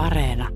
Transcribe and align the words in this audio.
Areena. 0.00 0.48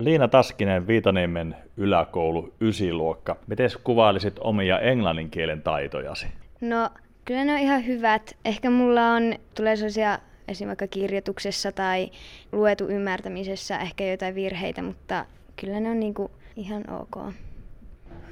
Liina 0.00 0.28
Taskinen, 0.28 0.86
Viitaniemen 0.86 1.56
yläkoulu, 1.76 2.54
ysiluokka. 2.60 3.36
Miten 3.46 3.70
kuvailisit 3.84 4.38
omia 4.38 4.78
englannin 4.78 5.30
kielen 5.30 5.62
taitojasi? 5.62 6.26
No, 6.60 6.90
kyllä 7.24 7.44
ne 7.44 7.52
on 7.52 7.58
ihan 7.58 7.86
hyvät. 7.86 8.36
Ehkä 8.44 8.70
mulla 8.70 9.12
on, 9.12 9.34
tulee 9.56 9.76
sellaisia 9.76 10.12
esimerkiksi 10.12 10.66
vaikka 10.66 10.86
kirjoituksessa 10.86 11.72
tai 11.72 12.10
luetu 12.52 12.88
ymmärtämisessä 12.88 13.78
ehkä 13.78 14.04
jotain 14.04 14.34
virheitä, 14.34 14.82
mutta 14.82 15.24
kyllä 15.60 15.80
ne 15.80 15.90
on 15.90 16.00
niinku 16.00 16.30
ihan 16.56 16.84
ok. 16.90 17.32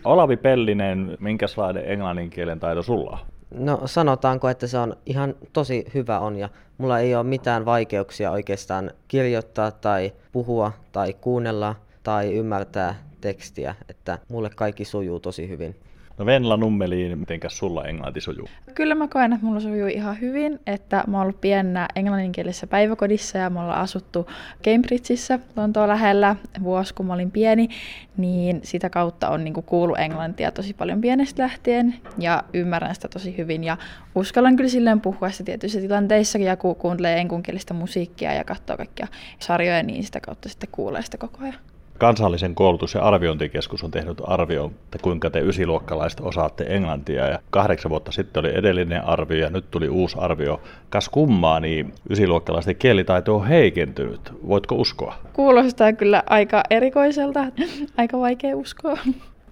Olavi 0.04 0.36
Pellinen, 0.36 1.16
minkälainen 1.20 1.90
englannin 1.90 2.30
kielen 2.30 2.60
taito 2.60 2.82
sulla 2.82 3.10
on? 3.10 3.39
No 3.54 3.80
sanotaanko, 3.86 4.48
että 4.48 4.66
se 4.66 4.78
on 4.78 4.96
ihan 5.06 5.34
tosi 5.52 5.84
hyvä 5.94 6.18
on 6.18 6.36
ja 6.36 6.48
mulla 6.78 6.98
ei 6.98 7.14
ole 7.14 7.24
mitään 7.24 7.64
vaikeuksia 7.64 8.30
oikeastaan 8.30 8.90
kirjoittaa 9.08 9.70
tai 9.70 10.12
puhua 10.32 10.72
tai 10.92 11.14
kuunnella 11.20 11.74
tai 12.02 12.34
ymmärtää 12.34 12.94
tekstiä, 13.20 13.74
että 13.88 14.18
mulle 14.28 14.50
kaikki 14.50 14.84
sujuu 14.84 15.20
tosi 15.20 15.48
hyvin. 15.48 15.76
No 16.18 16.26
Venla 16.26 16.56
Nummeliin, 16.56 17.18
mitenkäs 17.18 17.58
sulla 17.58 17.84
englanti 17.84 18.20
sujuu? 18.20 18.48
Kyllä 18.74 18.94
mä 18.94 19.08
koen, 19.08 19.32
että 19.32 19.46
mulla 19.46 19.60
sujuu 19.60 19.88
ihan 19.88 20.20
hyvin, 20.20 20.60
että 20.66 21.04
mä 21.06 21.16
oon 21.16 21.22
ollut 21.22 21.40
pienenä 21.40 21.88
englanninkielisessä 21.96 22.66
päiväkodissa 22.66 23.38
ja 23.38 23.50
me 23.50 23.60
ollaan 23.60 23.80
asuttu 23.80 24.26
Cambridgeissa 24.64 25.38
Lontoon 25.56 25.88
lähellä 25.88 26.36
vuosi, 26.62 26.94
kun 26.94 27.06
mä 27.06 27.12
olin 27.12 27.30
pieni, 27.30 27.68
niin 28.16 28.60
sitä 28.62 28.90
kautta 28.90 29.28
on 29.28 29.44
niin 29.44 29.54
kuullut 29.54 29.98
englantia 29.98 30.50
tosi 30.50 30.74
paljon 30.74 31.00
pienestä 31.00 31.42
lähtien 31.42 31.94
ja 32.18 32.44
ymmärrän 32.52 32.94
sitä 32.94 33.08
tosi 33.08 33.36
hyvin 33.38 33.64
ja 33.64 33.76
uskallan 34.14 34.56
kyllä 34.56 34.70
silleen 34.70 35.00
puhua 35.00 35.30
sitä 35.30 35.44
tietyissä 35.44 35.80
tilanteissakin 35.80 36.46
ja 36.46 36.56
kun 36.56 36.76
kuuntelee 36.76 37.20
enkunkielistä 37.20 37.74
musiikkia 37.74 38.34
ja 38.34 38.44
katsoo 38.44 38.76
kaikkia 38.76 39.06
sarjoja, 39.38 39.82
niin 39.82 40.04
sitä 40.04 40.20
kautta 40.20 40.48
sitten 40.48 40.68
kuulee 40.72 41.02
sitä 41.02 41.18
koko 41.18 41.38
ajan. 41.42 41.69
Kansallisen 42.00 42.54
koulutus- 42.54 42.94
ja 42.94 43.02
arviointikeskus 43.02 43.84
on 43.84 43.90
tehnyt 43.90 44.22
arvio, 44.24 44.72
että 44.84 44.98
kuinka 45.02 45.30
te 45.30 45.40
ysiluokkalaiset 45.40 46.20
osaatte 46.20 46.64
englantia. 46.68 47.26
Ja 47.26 47.38
kahdeksan 47.50 47.90
vuotta 47.90 48.12
sitten 48.12 48.40
oli 48.40 48.54
edellinen 48.54 49.04
arvio 49.04 49.38
ja 49.38 49.50
nyt 49.50 49.70
tuli 49.70 49.88
uusi 49.88 50.16
arvio. 50.20 50.60
Kas 50.90 51.08
kummaa, 51.08 51.60
niin 51.60 51.94
ysiluokkalaisten 52.10 52.76
kielitaito 52.76 53.36
on 53.36 53.46
heikentynyt. 53.46 54.32
Voitko 54.48 54.74
uskoa? 54.74 55.14
Kuulostaa 55.32 55.92
kyllä 55.92 56.22
aika 56.26 56.62
erikoiselta. 56.70 57.46
aika 57.96 58.18
vaikea 58.20 58.56
uskoa. 58.56 58.98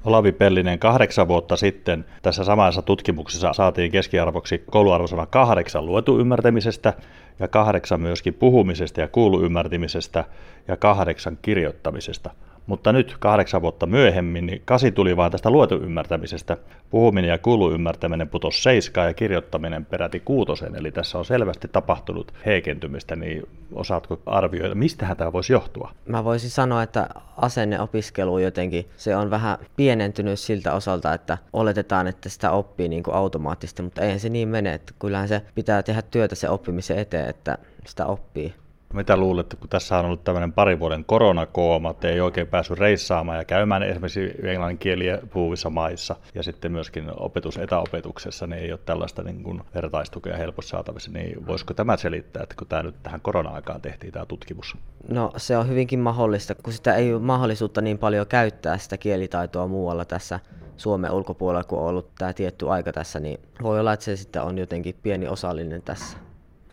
Olavi 0.04 0.32
Pellinen, 0.32 0.78
kahdeksan 0.78 1.28
vuotta 1.28 1.56
sitten 1.56 2.04
tässä 2.22 2.44
samassa 2.44 2.82
tutkimuksessa 2.82 3.52
saatiin 3.52 3.92
keskiarvoksi 3.92 4.64
kouluarvosana 4.70 5.26
kahdeksan 5.26 5.86
luetu 5.86 6.18
ymmärtämisestä 6.18 6.92
ja 7.38 7.48
kahdeksan 7.48 8.00
myöskin 8.00 8.34
puhumisesta 8.34 9.00
ja 9.00 9.08
kuuluymmärtämisestä 9.08 10.24
ja 10.68 10.76
kahdeksan 10.76 11.38
kirjoittamisesta. 11.42 12.30
Mutta 12.68 12.92
nyt 12.92 13.16
kahdeksan 13.20 13.62
vuotta 13.62 13.86
myöhemmin, 13.86 14.46
niin 14.46 14.62
kasi 14.64 14.92
tuli 14.92 15.16
vain 15.16 15.32
tästä 15.32 15.50
luetu 15.50 15.74
ymmärtämisestä. 15.74 16.56
Puhuminen 16.90 17.28
ja 17.28 17.38
kuulu 17.38 17.72
ymmärtäminen 17.72 18.28
putosi 18.28 18.62
seiskaan 18.62 19.06
ja 19.06 19.14
kirjoittaminen 19.14 19.84
peräti 19.84 20.20
kuutosen. 20.20 20.76
Eli 20.76 20.92
tässä 20.92 21.18
on 21.18 21.24
selvästi 21.24 21.68
tapahtunut 21.68 22.32
heikentymistä, 22.46 23.16
niin 23.16 23.48
osaatko 23.72 24.20
arvioida, 24.26 24.74
mistä 24.74 25.14
tämä 25.14 25.32
voisi 25.32 25.52
johtua? 25.52 25.90
Mä 26.06 26.24
voisin 26.24 26.50
sanoa, 26.50 26.82
että 26.82 27.08
asenneopiskelu 27.36 28.38
jotenkin, 28.38 28.86
se 28.96 29.16
on 29.16 29.30
vähän 29.30 29.58
pienentynyt 29.76 30.38
siltä 30.38 30.72
osalta, 30.72 31.14
että 31.14 31.38
oletetaan, 31.52 32.06
että 32.06 32.28
sitä 32.28 32.50
oppii 32.50 32.88
niin 32.88 33.02
kuin 33.02 33.14
automaattisesti, 33.14 33.82
mutta 33.82 34.02
eihän 34.02 34.20
se 34.20 34.28
niin 34.28 34.48
mene. 34.48 34.74
Että 34.74 34.92
kyllähän 34.98 35.28
se 35.28 35.42
pitää 35.54 35.82
tehdä 35.82 36.02
työtä 36.02 36.34
se 36.34 36.48
oppimisen 36.48 36.98
eteen, 36.98 37.28
että 37.28 37.58
sitä 37.86 38.06
oppii. 38.06 38.54
Mitä 38.92 39.16
luulet, 39.16 39.56
kun 39.60 39.68
tässä 39.68 39.98
on 39.98 40.04
ollut 40.04 40.24
tämmöinen 40.24 40.52
pari 40.52 40.78
vuoden 40.78 41.04
koronakooma, 41.04 41.90
että 41.90 42.08
ei 42.08 42.20
oikein 42.20 42.46
päässyt 42.46 42.78
reissaamaan 42.78 43.38
ja 43.38 43.44
käymään 43.44 43.82
esimerkiksi 43.82 44.34
englannin 44.42 44.78
kieliä 44.78 45.18
puhuvissa 45.32 45.70
maissa 45.70 46.16
ja 46.34 46.42
sitten 46.42 46.72
myöskin 46.72 47.10
opetus 47.16 47.56
etäopetuksessa, 47.56 48.46
niin 48.46 48.62
ei 48.62 48.72
ole 48.72 48.80
tällaista 48.84 49.22
niin 49.22 49.42
kuin 49.42 49.60
vertaistukea 49.74 50.36
helposti 50.36 50.70
saatavissa, 50.70 51.10
niin 51.10 51.46
voisiko 51.46 51.74
tämä 51.74 51.96
selittää, 51.96 52.42
että 52.42 52.54
kun 52.58 52.66
tämä 52.66 52.82
nyt 52.82 53.02
tähän 53.02 53.20
korona-aikaan 53.20 53.80
tehtiin 53.80 54.12
tämä 54.12 54.26
tutkimus? 54.26 54.76
No 55.08 55.32
se 55.36 55.56
on 55.56 55.68
hyvinkin 55.68 56.00
mahdollista, 56.00 56.54
kun 56.54 56.72
sitä 56.72 56.94
ei 56.94 57.14
ole 57.14 57.22
mahdollisuutta 57.22 57.80
niin 57.80 57.98
paljon 57.98 58.26
käyttää 58.26 58.78
sitä 58.78 58.96
kielitaitoa 58.96 59.66
muualla 59.66 60.04
tässä 60.04 60.40
Suomen 60.76 61.10
ulkopuolella, 61.10 61.64
kun 61.64 61.78
on 61.78 61.86
ollut 61.86 62.10
tämä 62.18 62.32
tietty 62.32 62.70
aika 62.70 62.92
tässä, 62.92 63.20
niin 63.20 63.40
voi 63.62 63.80
olla, 63.80 63.92
että 63.92 64.04
se 64.04 64.16
sitten 64.16 64.42
on 64.42 64.58
jotenkin 64.58 64.94
pieni 65.02 65.28
osallinen 65.28 65.82
tässä. 65.82 66.27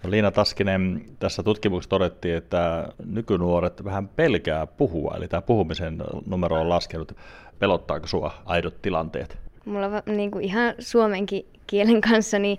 No 0.06 0.12
Liina 0.12 0.32
Taskinen, 0.32 1.06
tässä 1.20 1.44
tutkimuksessa 1.44 1.90
todettiin, 1.90 2.36
että 2.38 2.88
nykynuoret 3.06 3.84
vähän 3.84 4.08
pelkää 4.08 4.68
puhua, 4.68 5.14
eli 5.18 5.28
tämä 5.28 5.42
puhumisen 5.42 5.98
numero 6.28 6.62
on 6.62 6.70
laskenut. 6.70 7.18
Pelottaako 7.60 8.08
sinua 8.08 8.34
aidot 8.46 8.82
tilanteet? 8.82 9.38
Mulla 9.66 9.90
niin 10.06 10.32
kuin 10.32 10.44
ihan 10.44 10.74
suomenkin 10.80 11.46
kielen 11.68 12.02
kanssa, 12.02 12.40
niin 12.40 12.58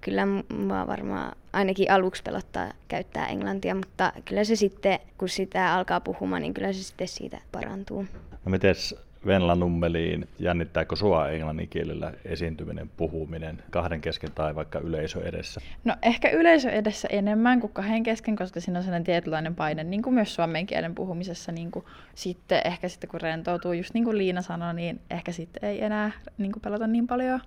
kyllä 0.00 0.26
mua 0.56 0.86
varmaan 0.86 1.32
ainakin 1.52 1.90
aluksi 1.90 2.22
pelottaa 2.22 2.72
käyttää 2.88 3.26
englantia, 3.26 3.74
mutta 3.74 4.12
kyllä 4.24 4.44
se 4.44 4.56
sitten, 4.56 4.98
kun 5.18 5.28
sitä 5.28 5.74
alkaa 5.74 6.00
puhumaan, 6.00 6.42
niin 6.42 6.54
kyllä 6.54 6.72
se 6.72 6.82
sitten 6.82 7.08
siitä 7.08 7.40
parantuu. 7.52 8.06
No 8.44 8.50
mites 8.50 8.96
Venla 9.26 9.54
Nummeliin, 9.54 10.28
jännittääkö 10.38 10.96
sua 10.96 11.28
englannin 11.28 11.68
kielellä 11.68 12.12
esiintyminen, 12.24 12.90
puhuminen 12.96 13.62
kahden 13.70 14.00
kesken 14.00 14.30
tai 14.34 14.54
vaikka 14.54 14.78
yleisö 14.78 15.28
edessä? 15.28 15.60
No 15.84 15.96
ehkä 16.02 16.30
yleisö 16.30 16.70
edessä 16.70 17.08
enemmän 17.10 17.60
kuin 17.60 17.72
kahden 17.72 18.02
kesken, 18.02 18.36
koska 18.36 18.60
siinä 18.60 18.78
on 18.78 18.82
sellainen 18.82 19.04
tietynlainen 19.04 19.54
paine, 19.54 19.84
niin 19.84 20.02
kuin 20.02 20.14
myös 20.14 20.34
suomen 20.34 20.66
kielen 20.66 20.94
puhumisessa. 20.94 21.52
Niin 21.52 21.70
kuin 21.70 21.84
sitten 22.14 22.60
ehkä 22.64 22.88
sitten 22.88 23.10
kun 23.10 23.20
rentoutuu, 23.20 23.72
just 23.72 23.94
niin 23.94 24.04
kuin 24.04 24.18
Liina 24.18 24.42
sanoi, 24.42 24.74
niin 24.74 25.00
ehkä 25.10 25.32
sitten 25.32 25.68
ei 25.68 25.84
enää 25.84 26.10
niin 26.38 26.52
kuin 26.52 26.62
pelata 26.62 26.86
niin 26.86 27.06
paljon. 27.06 27.40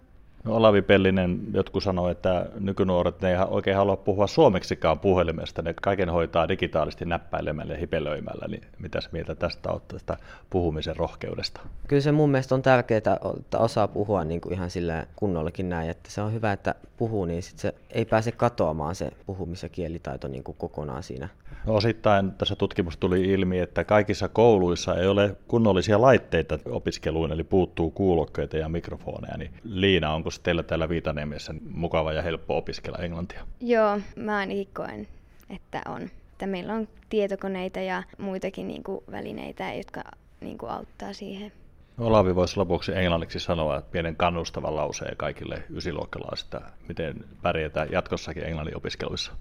No 0.43 0.55
Olavi 0.55 0.81
Pellinen, 0.81 1.39
jotkut 1.53 1.83
sanoo, 1.83 2.09
että 2.09 2.45
nykynuoret 2.59 3.21
ne 3.21 3.31
ei 3.31 3.37
oikein 3.49 3.77
halua 3.77 3.97
puhua 3.97 4.27
suomeksikaan 4.27 4.99
puhelimesta, 4.99 5.61
ne 5.61 5.73
kaiken 5.81 6.09
hoitaa 6.09 6.47
digitaalisesti 6.47 7.05
näppäilemällä 7.05 7.73
ja 7.73 7.79
hipelöimällä, 7.79 8.47
niin 8.47 8.63
mitä 8.79 8.99
mieltä 9.11 9.35
tästä 9.35 9.71
on 9.71 9.81
tästä 9.87 10.17
puhumisen 10.49 10.95
rohkeudesta? 10.95 11.61
Kyllä 11.87 12.01
se 12.01 12.11
mun 12.11 12.29
mielestä 12.29 12.55
on 12.55 12.61
tärkeää, 12.61 12.97
että 12.97 13.19
osaa 13.57 13.87
puhua 13.87 14.23
niin 14.23 14.41
kuin 14.41 14.53
ihan 14.53 14.69
sillä 14.69 15.07
kunnollakin 15.15 15.69
näin, 15.69 15.89
että 15.89 16.11
se 16.11 16.21
on 16.21 16.33
hyvä, 16.33 16.51
että 16.51 16.75
puhuu, 16.97 17.25
niin 17.25 17.43
sit 17.43 17.59
se 17.59 17.75
ei 17.89 18.05
pääse 18.05 18.31
katoamaan 18.31 18.95
se 18.95 19.11
puhumis- 19.25 19.63
ja 19.63 19.69
kielitaito 19.69 20.27
niin 20.27 20.43
kuin 20.43 20.57
kokonaan 20.57 21.03
siinä 21.03 21.29
osittain 21.67 22.31
tässä 22.31 22.55
tutkimus 22.55 22.97
tuli 22.97 23.21
ilmi, 23.21 23.59
että 23.59 23.83
kaikissa 23.83 24.27
kouluissa 24.29 24.95
ei 24.95 25.07
ole 25.07 25.35
kunnollisia 25.47 26.01
laitteita 26.01 26.59
opiskeluun, 26.69 27.31
eli 27.31 27.43
puuttuu 27.43 27.91
kuulokkeita 27.91 28.57
ja 28.57 28.69
mikrofoneja. 28.69 29.37
Niin 29.37 29.51
Liina, 29.63 30.13
onko 30.13 30.29
teillä 30.43 30.63
täällä 30.63 30.89
Viitaniemessä 30.89 31.53
mukava 31.69 32.13
ja 32.13 32.21
helppo 32.21 32.57
opiskella 32.57 32.97
englantia? 32.97 33.47
Joo, 33.61 33.99
mä 34.15 34.37
ainakin 34.37 34.67
koen, 34.73 35.07
että 35.49 35.81
on. 35.85 36.01
Että 36.31 36.47
meillä 36.47 36.73
on 36.73 36.87
tietokoneita 37.09 37.79
ja 37.79 38.03
muitakin 38.17 38.67
niin 38.67 38.83
kuin, 38.83 39.03
välineitä, 39.11 39.73
jotka 39.73 40.03
niin 40.41 40.57
kuin, 40.57 40.71
auttaa 40.71 41.13
siihen. 41.13 41.51
Olavi 41.97 42.35
voisi 42.35 42.57
lopuksi 42.57 42.91
englanniksi 42.95 43.39
sanoa 43.39 43.77
että 43.77 43.91
pienen 43.91 44.15
kannustavan 44.15 44.75
lauseen 44.75 45.17
kaikille 45.17 45.63
ysiluokkalaisille, 45.75 46.61
miten 46.87 47.25
pärjätään 47.41 47.91
jatkossakin 47.91 48.43
englannin 48.43 48.77
opiskeluissa. 48.77 49.31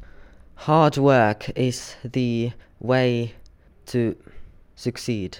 Hard 0.56 0.96
work 0.96 1.50
is 1.56 1.96
the 2.02 2.52
way 2.80 3.34
to 3.86 4.16
succeed. 4.74 5.38